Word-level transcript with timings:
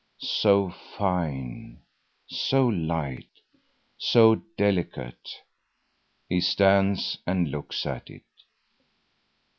So 0.41 0.71
fine, 0.97 1.83
so 2.27 2.65
light, 2.65 3.29
so 3.99 4.33
delicate! 4.57 5.43
He 6.27 6.41
stands 6.41 7.19
and 7.27 7.51
looks 7.51 7.85
at 7.85 8.09
it. 8.09 8.23